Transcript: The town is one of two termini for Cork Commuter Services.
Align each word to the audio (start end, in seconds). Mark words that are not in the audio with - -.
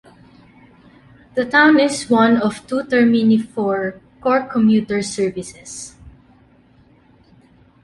The 1.35 1.45
town 1.45 1.79
is 1.79 2.09
one 2.09 2.37
of 2.41 2.65
two 2.65 2.83
termini 2.85 3.37
for 3.37 4.01
Cork 4.19 4.49
Commuter 4.49 5.03
Services. 5.03 5.93